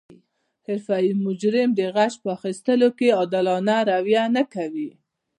[0.65, 4.89] حرفوي مجرم د غچ په اخستلو کې عادلانه رویه نه کوي